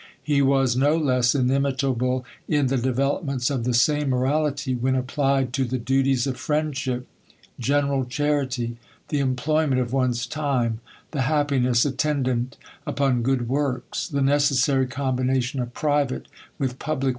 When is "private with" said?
15.75-16.79